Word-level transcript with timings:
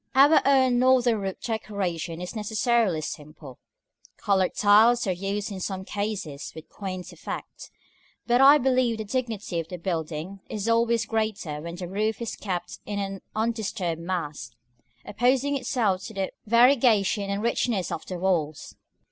§VI. 0.31 0.35
Our 0.39 0.41
own 0.65 0.79
northern 0.79 1.21
roof 1.21 1.39
decoration 1.41 2.21
is 2.21 2.35
necessarily 2.35 3.01
simple. 3.01 3.59
Colored 4.17 4.55
tiles 4.55 5.05
are 5.05 5.11
used 5.11 5.51
in 5.51 5.59
some 5.59 5.85
cases 5.85 6.51
with 6.55 6.69
quaint 6.69 7.13
effect; 7.13 7.69
but 8.25 8.41
I 8.41 8.57
believe 8.57 8.97
the 8.97 9.03
dignity 9.03 9.59
of 9.59 9.67
the 9.67 9.77
building 9.77 10.39
is 10.49 10.67
always 10.67 11.05
greater 11.05 11.61
when 11.61 11.75
the 11.75 11.87
roof 11.87 12.19
is 12.19 12.35
kept 12.35 12.79
in 12.87 12.97
an 12.97 13.21
undisturbed 13.35 14.01
mass, 14.01 14.49
opposing 15.05 15.55
itself 15.55 16.03
to 16.05 16.15
the 16.15 16.31
variegation 16.47 17.29
and 17.29 17.43
richness 17.43 17.91
of 17.91 18.03
the 18.07 18.17
walls. 18.17 18.73